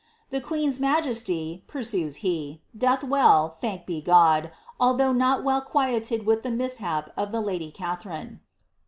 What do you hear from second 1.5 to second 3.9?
pursues he, ^^ doth velK thanked